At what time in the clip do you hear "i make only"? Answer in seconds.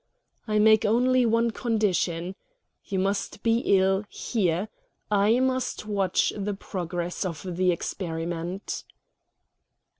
0.47-1.27